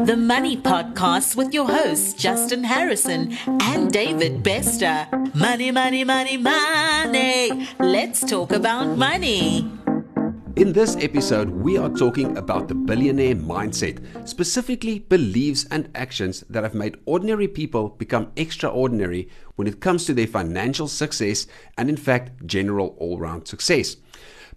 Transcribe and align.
the 0.00 0.16
Money 0.16 0.56
Podcast 0.56 1.36
with 1.36 1.52
your 1.52 1.66
hosts, 1.66 2.14
Justin 2.14 2.64
Harrison 2.64 3.36
and 3.46 3.92
Dawie 3.92 4.42
Bester. 4.42 5.06
Money, 5.34 5.70
money, 5.70 6.02
money, 6.02 6.38
money. 6.38 7.68
Let's 7.78 8.24
talk 8.28 8.52
about 8.52 8.96
money. 8.96 9.70
In 10.56 10.72
this 10.72 10.96
episode, 10.96 11.50
we 11.50 11.76
are 11.76 11.90
talking 11.90 12.36
about 12.38 12.68
the 12.68 12.74
billionaire 12.74 13.34
mindset, 13.34 14.26
specifically 14.26 15.00
beliefs 15.00 15.66
and 15.70 15.90
actions 15.94 16.42
that 16.48 16.62
have 16.62 16.74
made 16.74 16.96
ordinary 17.04 17.48
people 17.48 17.90
become 17.90 18.32
extraordinary 18.36 19.28
when 19.56 19.68
it 19.68 19.80
comes 19.80 20.06
to 20.06 20.14
their 20.14 20.26
financial 20.26 20.88
success 20.88 21.46
and, 21.76 21.90
in 21.90 21.96
fact, 21.96 22.46
general 22.46 22.96
all 22.98 23.18
round 23.18 23.46
success. 23.46 23.96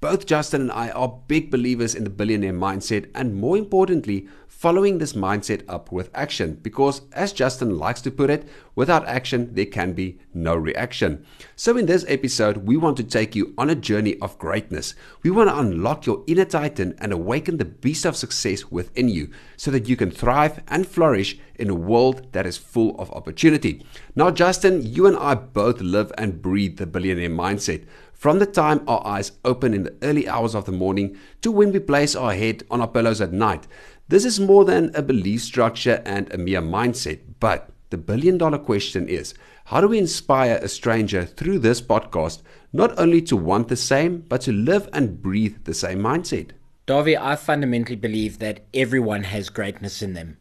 Both 0.00 0.26
Justin 0.26 0.62
and 0.62 0.72
I 0.72 0.90
are 0.90 1.20
big 1.28 1.48
believers 1.48 1.94
in 1.94 2.02
the 2.02 2.10
billionaire 2.10 2.52
mindset 2.52 3.08
and, 3.14 3.36
more 3.36 3.56
importantly, 3.56 4.26
following 4.62 4.98
this 4.98 5.14
mindset 5.14 5.64
up 5.68 5.90
with 5.90 6.10
action. 6.14 6.54
Because, 6.62 7.00
as 7.12 7.32
Justin 7.32 7.78
likes 7.78 8.00
to 8.02 8.10
put 8.10 8.30
it, 8.30 8.46
without 8.76 9.04
action, 9.08 9.54
there 9.54 9.66
can 9.66 9.92
be 9.92 10.18
no 10.34 10.54
reaction. 10.54 11.26
So, 11.56 11.76
in 11.76 11.86
this 11.86 12.04
episode, 12.06 12.58
we 12.58 12.76
want 12.76 12.96
to 12.98 13.02
take 13.02 13.34
you 13.34 13.54
on 13.58 13.70
a 13.70 13.74
journey 13.74 14.16
of 14.20 14.38
greatness. 14.38 14.94
We 15.24 15.30
want 15.30 15.48
to 15.48 15.58
unlock 15.58 16.06
your 16.06 16.22
inner 16.28 16.44
titan 16.44 16.94
and 16.98 17.12
awaken 17.12 17.56
the 17.56 17.64
beast 17.64 18.04
of 18.04 18.14
success 18.14 18.70
within 18.70 19.08
you 19.08 19.30
so 19.56 19.70
that 19.72 19.88
you 19.88 19.96
can 19.96 20.12
thrive 20.12 20.62
and 20.68 20.86
flourish 20.86 21.38
in 21.56 21.70
a 21.70 21.74
world 21.74 22.32
that 22.32 22.46
is 22.46 22.56
full 22.56 22.96
of 23.00 23.10
opportunity. 23.12 23.84
Now, 24.14 24.30
Justin, 24.30 24.82
you 24.84 25.06
and 25.06 25.16
I 25.16 25.34
both 25.34 25.80
live 25.80 26.12
and 26.16 26.40
breathe 26.40 26.76
the 26.76 26.86
billionaire 26.86 27.30
mindset. 27.30 27.84
From 28.12 28.38
the 28.38 28.46
time 28.46 28.84
our 28.86 29.04
eyes 29.04 29.32
open 29.44 29.74
in 29.74 29.82
the 29.82 29.96
early 30.00 30.28
hours 30.28 30.54
of 30.54 30.64
the 30.64 30.70
morning 30.70 31.16
to 31.40 31.50
when 31.50 31.72
we 31.72 31.80
place 31.80 32.14
our 32.14 32.34
head 32.34 32.62
on 32.70 32.80
our 32.80 32.86
pillows 32.86 33.20
at 33.20 33.32
night, 33.32 33.66
this 34.12 34.26
is 34.26 34.38
more 34.38 34.66
than 34.66 34.94
a 34.94 35.00
belief 35.00 35.40
structure 35.40 36.02
and 36.04 36.30
a 36.34 36.36
mere 36.36 36.60
mindset. 36.60 37.20
But 37.40 37.70
the 37.88 37.96
billion 37.96 38.36
dollar 38.36 38.58
question 38.58 39.08
is 39.08 39.32
how 39.64 39.80
do 39.80 39.88
we 39.88 39.96
inspire 39.96 40.56
a 40.60 40.68
stranger 40.68 41.24
through 41.24 41.60
this 41.60 41.80
podcast 41.80 42.42
not 42.74 42.98
only 42.98 43.22
to 43.22 43.38
want 43.38 43.68
the 43.68 43.76
same, 43.76 44.18
but 44.28 44.42
to 44.42 44.52
live 44.52 44.86
and 44.92 45.22
breathe 45.22 45.64
the 45.64 45.72
same 45.72 46.00
mindset? 46.00 46.50
Dawie, 46.86 47.18
I 47.18 47.36
fundamentally 47.36 47.96
believe 47.96 48.38
that 48.38 48.66
everyone 48.74 49.22
has 49.22 49.48
greatness 49.48 50.02
in 50.02 50.12
them, 50.12 50.36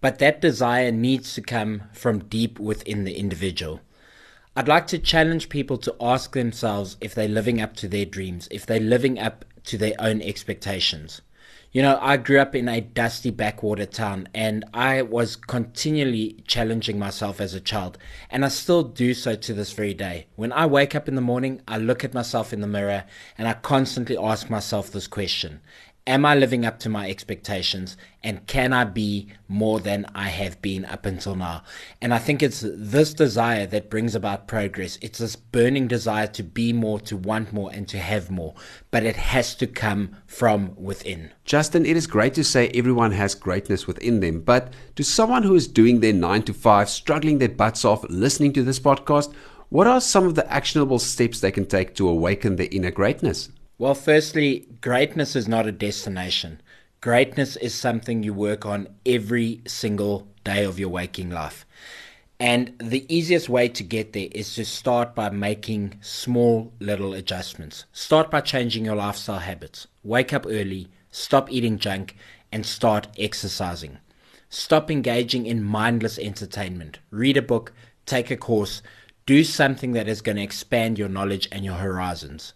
but 0.00 0.20
that 0.20 0.40
desire 0.40 0.92
needs 0.92 1.34
to 1.34 1.40
come 1.40 1.82
from 1.92 2.20
deep 2.20 2.60
within 2.60 3.02
the 3.02 3.18
individual. 3.18 3.80
I'd 4.54 4.68
like 4.68 4.86
to 4.88 4.98
challenge 5.00 5.48
people 5.48 5.78
to 5.78 5.96
ask 6.00 6.34
themselves 6.34 6.96
if 7.00 7.16
they're 7.16 7.26
living 7.26 7.60
up 7.60 7.74
to 7.78 7.88
their 7.88 8.04
dreams, 8.04 8.46
if 8.52 8.64
they're 8.64 8.78
living 8.78 9.18
up 9.18 9.44
to 9.64 9.76
their 9.76 9.94
own 9.98 10.22
expectations. 10.22 11.20
You 11.70 11.82
know, 11.82 11.98
I 12.00 12.16
grew 12.16 12.38
up 12.38 12.54
in 12.54 12.66
a 12.66 12.80
dusty 12.80 13.30
backwater 13.30 13.84
town 13.84 14.30
and 14.32 14.64
I 14.72 15.02
was 15.02 15.36
continually 15.36 16.42
challenging 16.46 16.98
myself 16.98 17.42
as 17.42 17.52
a 17.52 17.60
child, 17.60 17.98
and 18.30 18.42
I 18.42 18.48
still 18.48 18.82
do 18.82 19.12
so 19.12 19.36
to 19.36 19.52
this 19.52 19.72
very 19.72 19.92
day. 19.92 20.28
When 20.34 20.50
I 20.50 20.64
wake 20.64 20.94
up 20.94 21.08
in 21.08 21.14
the 21.14 21.20
morning, 21.20 21.60
I 21.68 21.76
look 21.76 22.04
at 22.04 22.14
myself 22.14 22.54
in 22.54 22.62
the 22.62 22.66
mirror 22.66 23.04
and 23.36 23.46
I 23.46 23.52
constantly 23.52 24.16
ask 24.16 24.48
myself 24.48 24.90
this 24.90 25.06
question 25.06 25.60
Am 26.08 26.24
I 26.24 26.34
living 26.34 26.64
up 26.64 26.78
to 26.78 26.88
my 26.88 27.10
expectations? 27.10 27.98
And 28.24 28.46
can 28.46 28.72
I 28.72 28.84
be 28.84 29.28
more 29.46 29.78
than 29.78 30.06
I 30.14 30.28
have 30.28 30.62
been 30.62 30.86
up 30.86 31.04
until 31.04 31.34
now? 31.34 31.64
And 32.00 32.14
I 32.14 32.18
think 32.18 32.42
it's 32.42 32.64
this 32.64 33.12
desire 33.12 33.66
that 33.66 33.90
brings 33.90 34.14
about 34.14 34.48
progress. 34.48 34.98
It's 35.02 35.18
this 35.18 35.36
burning 35.36 35.86
desire 35.86 36.26
to 36.28 36.42
be 36.42 36.72
more, 36.72 36.98
to 37.00 37.14
want 37.14 37.52
more, 37.52 37.70
and 37.70 37.86
to 37.88 37.98
have 37.98 38.30
more. 38.30 38.54
But 38.90 39.04
it 39.04 39.16
has 39.16 39.54
to 39.56 39.66
come 39.66 40.16
from 40.26 40.74
within. 40.76 41.30
Justin, 41.44 41.84
it 41.84 41.94
is 41.94 42.06
great 42.06 42.32
to 42.34 42.42
say 42.42 42.68
everyone 42.68 43.12
has 43.12 43.34
greatness 43.34 43.86
within 43.86 44.20
them. 44.20 44.40
But 44.40 44.72
to 44.96 45.04
someone 45.04 45.42
who 45.42 45.56
is 45.56 45.68
doing 45.68 46.00
their 46.00 46.14
nine 46.14 46.42
to 46.44 46.54
five, 46.54 46.88
struggling 46.88 47.36
their 47.36 47.50
butts 47.50 47.84
off, 47.84 48.02
listening 48.08 48.54
to 48.54 48.62
this 48.62 48.80
podcast, 48.80 49.34
what 49.68 49.86
are 49.86 50.00
some 50.00 50.24
of 50.24 50.36
the 50.36 50.50
actionable 50.50 51.00
steps 51.00 51.40
they 51.40 51.52
can 51.52 51.66
take 51.66 51.94
to 51.96 52.08
awaken 52.08 52.56
their 52.56 52.68
inner 52.70 52.90
greatness? 52.90 53.50
Well, 53.80 53.94
firstly, 53.94 54.66
greatness 54.80 55.36
is 55.36 55.46
not 55.46 55.68
a 55.68 55.72
destination. 55.72 56.60
Greatness 57.00 57.54
is 57.54 57.76
something 57.76 58.24
you 58.24 58.34
work 58.34 58.66
on 58.66 58.88
every 59.06 59.60
single 59.68 60.26
day 60.42 60.64
of 60.64 60.80
your 60.80 60.88
waking 60.88 61.30
life. 61.30 61.64
And 62.40 62.72
the 62.80 63.06
easiest 63.08 63.48
way 63.48 63.68
to 63.68 63.84
get 63.84 64.14
there 64.14 64.26
is 64.32 64.52
to 64.56 64.64
start 64.64 65.14
by 65.14 65.30
making 65.30 65.94
small 66.00 66.72
little 66.80 67.14
adjustments. 67.14 67.84
Start 67.92 68.32
by 68.32 68.40
changing 68.40 68.84
your 68.84 68.96
lifestyle 68.96 69.38
habits. 69.38 69.86
Wake 70.02 70.32
up 70.32 70.44
early, 70.48 70.88
stop 71.12 71.48
eating 71.48 71.78
junk, 71.78 72.16
and 72.50 72.66
start 72.66 73.06
exercising. 73.16 73.98
Stop 74.50 74.90
engaging 74.90 75.46
in 75.46 75.62
mindless 75.62 76.18
entertainment. 76.18 76.98
Read 77.12 77.36
a 77.36 77.42
book, 77.42 77.72
take 78.06 78.32
a 78.32 78.36
course, 78.36 78.82
do 79.24 79.44
something 79.44 79.92
that 79.92 80.08
is 80.08 80.20
going 80.20 80.36
to 80.36 80.42
expand 80.42 80.98
your 80.98 81.08
knowledge 81.08 81.48
and 81.52 81.64
your 81.64 81.74
horizons. 81.76 82.54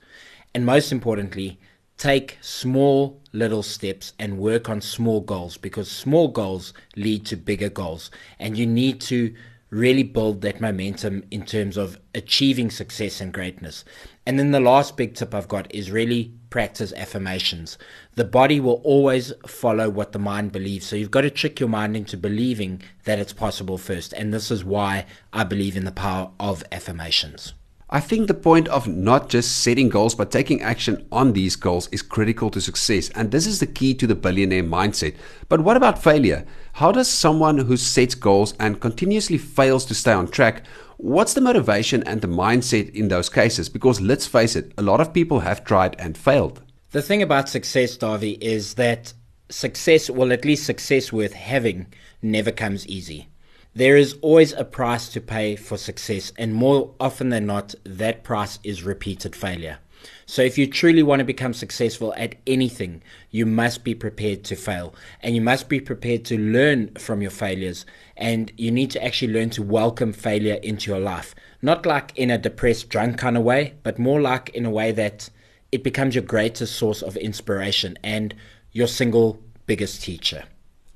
And 0.54 0.66
most 0.66 0.92
importantly, 0.92 1.58
take 1.96 2.38
small 2.40 3.20
little 3.32 3.62
steps 3.62 4.12
and 4.18 4.38
work 4.38 4.68
on 4.68 4.80
small 4.80 5.20
goals 5.20 5.56
because 5.56 5.90
small 5.90 6.28
goals 6.28 6.74
lead 6.96 7.24
to 7.26 7.36
bigger 7.36 7.68
goals. 7.68 8.10
And 8.38 8.58
you 8.58 8.66
need 8.66 9.00
to 9.02 9.34
really 9.70 10.02
build 10.02 10.42
that 10.42 10.60
momentum 10.60 11.24
in 11.30 11.46
terms 11.46 11.78
of 11.78 11.98
achieving 12.14 12.70
success 12.70 13.22
and 13.22 13.32
greatness. 13.32 13.86
And 14.26 14.38
then 14.38 14.50
the 14.50 14.60
last 14.60 14.98
big 14.98 15.14
tip 15.14 15.34
I've 15.34 15.48
got 15.48 15.74
is 15.74 15.90
really 15.90 16.34
practice 16.50 16.92
affirmations. 16.92 17.78
The 18.14 18.24
body 18.24 18.60
will 18.60 18.82
always 18.84 19.32
follow 19.46 19.88
what 19.88 20.12
the 20.12 20.19
mind 20.19 20.52
believes. 20.52 20.86
So 20.86 20.96
you've 20.96 21.10
got 21.10 21.22
to 21.22 21.30
trick 21.30 21.58
your 21.58 21.70
mind 21.70 21.96
into 21.96 22.19
believing 22.19 22.82
that 23.04 23.19
it's 23.19 23.32
possible 23.32 23.78
first. 23.78 24.12
And 24.12 24.34
this 24.34 24.50
is 24.50 24.62
why 24.62 25.06
I 25.32 25.44
believe 25.44 25.76
in 25.76 25.86
the 25.86 25.92
power 25.92 26.30
of 26.38 26.62
affirmations. 26.70 27.54
I 27.94 28.00
think 28.00 28.26
the 28.26 28.32
point 28.32 28.69
of 28.69 28.88
not 28.88 29.28
just 29.28 29.58
setting 29.58 29.91
goals 29.91 30.14
but 30.14 30.30
taking 30.30 30.62
action 30.62 31.06
on 31.12 31.34
these 31.34 31.56
goals 31.56 31.91
is 31.92 32.00
critical 32.00 32.48
to 32.48 32.58
success, 32.58 33.10
and 33.10 33.30
this 33.30 33.47
is 33.47 33.60
the 33.60 33.66
key 33.66 33.92
to 33.97 34.06
the 34.06 34.14
billionaire 34.14 34.62
mindset. 34.62 35.14
But 35.50 35.60
what 35.60 35.76
about 35.76 36.02
failure? 36.02 36.47
How 36.72 36.91
does 36.91 37.06
someone 37.06 37.58
who 37.58 37.76
sets 37.76 38.14
goals 38.14 38.54
and 38.58 38.81
continuously 38.81 39.36
fails 39.36 39.84
to 39.84 39.94
stay 39.94 40.12
on 40.12 40.28
track? 40.28 40.64
What's 40.97 41.34
the 41.34 41.42
motivation 41.42 42.02
and 42.04 42.22
the 42.22 42.28
mindset 42.28 42.94
in 42.94 43.08
those 43.08 43.28
cases? 43.28 43.69
Because 43.69 44.00
let's 44.00 44.26
face 44.26 44.56
it, 44.56 44.72
a 44.78 44.82
lot 44.82 45.02
of 45.02 45.12
people 45.12 45.41
have 45.41 45.62
tried 45.62 45.94
and 45.98 46.16
failed. 46.16 46.62
The 46.92 47.02
thing 47.02 47.20
about 47.20 47.50
success, 47.50 47.98
Dawie, 47.98 48.41
is 48.41 48.72
that 48.75 49.12
success, 49.50 50.08
well, 50.08 50.32
at 50.32 50.47
least 50.47 50.64
success 50.64 51.12
worth 51.12 51.34
having, 51.34 51.88
never 52.22 52.52
comes 52.52 52.86
easy. 52.86 53.28
There 53.74 53.96
is 53.96 54.18
always 54.20 54.52
a 54.52 54.66
price 54.66 55.08
to 55.08 55.20
pay 55.22 55.56
for 55.56 55.78
success, 55.78 56.30
and 56.36 56.54
more 56.54 56.94
often 57.00 57.30
than 57.30 57.46
not, 57.46 57.74
that 57.84 58.22
price 58.22 58.58
is 58.62 58.82
repeated 58.82 59.34
failure. 59.34 59.78
So, 60.26 60.42
if 60.42 60.58
you 60.58 60.66
truly 60.66 61.02
want 61.02 61.20
to 61.20 61.24
become 61.24 61.54
successful 61.54 62.12
at 62.18 62.34
anything, 62.46 63.02
you 63.30 63.46
must 63.46 63.82
be 63.82 63.94
prepared 63.94 64.44
to 64.44 64.56
fail 64.56 64.94
and 65.22 65.34
you 65.34 65.40
must 65.40 65.70
be 65.70 65.80
prepared 65.80 66.26
to 66.26 66.38
learn 66.38 66.88
from 66.96 67.22
your 67.22 67.30
failures. 67.30 67.86
And 68.14 68.52
you 68.58 68.70
need 68.70 68.90
to 68.90 69.02
actually 69.02 69.32
learn 69.32 69.48
to 69.50 69.62
welcome 69.62 70.12
failure 70.12 70.58
into 70.62 70.90
your 70.90 71.00
life. 71.00 71.34
Not 71.62 71.86
like 71.86 72.12
in 72.14 72.30
a 72.30 72.36
depressed, 72.36 72.90
drunk 72.90 73.16
kind 73.16 73.38
of 73.38 73.42
way, 73.42 73.72
but 73.84 73.98
more 73.98 74.20
like 74.20 74.50
in 74.50 74.66
a 74.66 74.70
way 74.70 74.92
that 74.92 75.30
it 75.70 75.82
becomes 75.82 76.14
your 76.14 76.24
greatest 76.24 76.76
source 76.76 77.00
of 77.00 77.16
inspiration 77.16 77.98
and 78.04 78.34
your 78.72 78.86
single 78.86 79.40
biggest 79.66 80.02
teacher. 80.02 80.44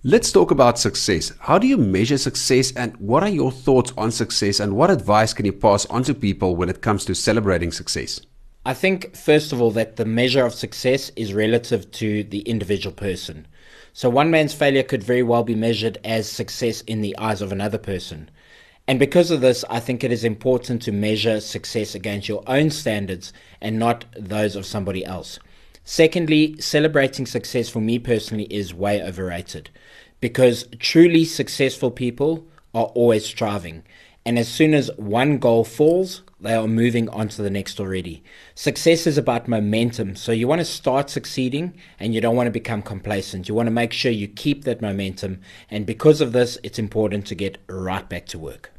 Let's 0.08 0.30
talk 0.30 0.52
about 0.52 0.78
success. 0.78 1.32
How 1.40 1.58
do 1.58 1.66
you 1.66 1.76
measure 1.76 2.16
success 2.16 2.72
and 2.76 2.96
what 2.98 3.24
are 3.24 3.28
your 3.28 3.50
thoughts 3.50 3.92
on 3.98 4.12
success 4.12 4.60
and 4.60 4.76
what 4.76 4.88
advice 4.88 5.34
can 5.34 5.46
you 5.46 5.52
pass 5.52 5.84
on 5.86 6.04
to 6.04 6.14
people 6.14 6.54
when 6.54 6.68
it 6.68 6.80
comes 6.80 7.04
to 7.06 7.14
celebrating 7.16 7.72
success? 7.72 8.20
I 8.64 8.72
think, 8.72 9.16
first 9.16 9.52
of 9.52 9.60
all, 9.60 9.72
that 9.72 9.96
the 9.96 10.04
measure 10.04 10.46
of 10.46 10.54
success 10.54 11.10
is 11.16 11.34
relative 11.34 11.90
to 11.90 12.22
the 12.22 12.42
individual 12.42 12.94
person. 12.94 13.48
So, 13.94 14.08
one 14.08 14.30
man's 14.30 14.54
failure 14.54 14.84
could 14.84 15.02
very 15.02 15.24
well 15.24 15.42
be 15.42 15.56
measured 15.56 15.98
as 16.04 16.30
success 16.30 16.82
in 16.82 17.00
the 17.00 17.18
eyes 17.18 17.42
of 17.42 17.50
another 17.50 17.78
person. 17.78 18.30
And 18.86 19.00
because 19.00 19.32
of 19.32 19.40
this, 19.40 19.64
I 19.68 19.80
think 19.80 20.04
it 20.04 20.12
is 20.12 20.22
important 20.22 20.82
to 20.82 20.92
measure 20.92 21.40
success 21.40 21.96
against 21.96 22.28
your 22.28 22.44
own 22.46 22.70
standards 22.70 23.32
and 23.60 23.76
not 23.76 24.04
those 24.16 24.54
of 24.54 24.66
somebody 24.66 25.04
else. 25.04 25.40
Secondly, 25.88 26.56
celebrating 26.58 27.26
success 27.26 27.68
for 27.68 27.80
me 27.80 28.00
personally 28.00 28.48
is 28.50 28.74
way 28.74 29.00
overrated 29.00 29.70
because 30.20 30.66
truly 30.80 31.24
successful 31.24 31.92
people 31.92 32.44
are 32.74 32.86
always 32.86 33.24
striving. 33.24 33.84
And 34.24 34.36
as 34.36 34.48
soon 34.48 34.74
as 34.74 34.90
one 34.96 35.38
goal 35.38 35.62
falls, 35.62 36.22
they 36.40 36.54
are 36.54 36.66
moving 36.66 37.08
on 37.10 37.28
to 37.28 37.40
the 37.40 37.50
next 37.50 37.78
already. 37.78 38.24
Success 38.56 39.06
is 39.06 39.16
about 39.16 39.46
momentum. 39.46 40.16
So 40.16 40.32
you 40.32 40.48
want 40.48 40.58
to 40.58 40.64
start 40.64 41.08
succeeding 41.08 41.72
and 42.00 42.12
you 42.12 42.20
don't 42.20 42.34
want 42.34 42.48
to 42.48 42.50
become 42.50 42.82
complacent. 42.82 43.48
You 43.48 43.54
want 43.54 43.68
to 43.68 43.72
make 43.72 43.92
sure 43.92 44.10
you 44.10 44.26
keep 44.26 44.64
that 44.64 44.82
momentum. 44.82 45.40
And 45.70 45.86
because 45.86 46.20
of 46.20 46.32
this, 46.32 46.58
it's 46.64 46.80
important 46.80 47.28
to 47.28 47.36
get 47.36 47.58
right 47.68 48.08
back 48.08 48.26
to 48.26 48.40
work. 48.40 48.75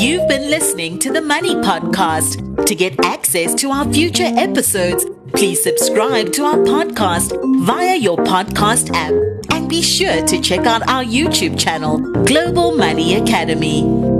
You've 0.00 0.28
been 0.28 0.48
listening 0.48 1.00
to 1.00 1.10
the 1.10 1.22
Money 1.22 1.56
Podcast. 1.56 2.51
To 2.66 2.74
get 2.74 3.04
access 3.04 3.54
to 3.56 3.70
our 3.70 3.90
future 3.92 4.30
episodes, 4.36 5.04
please 5.34 5.62
subscribe 5.62 6.32
to 6.34 6.44
our 6.44 6.56
podcast 6.58 7.32
via 7.66 7.96
your 7.96 8.16
podcast 8.18 8.90
app 8.94 9.12
and 9.52 9.68
be 9.68 9.82
sure 9.82 10.24
to 10.24 10.40
check 10.40 10.60
out 10.66 10.88
our 10.88 11.04
YouTube 11.04 11.58
channel, 11.58 11.98
Global 12.24 12.76
Money 12.76 13.16
Academy. 13.16 14.11